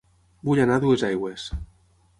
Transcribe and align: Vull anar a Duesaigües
Vull 0.49 0.61
anar 0.63 0.79
a 0.81 0.83
Duesaigües 0.87 1.49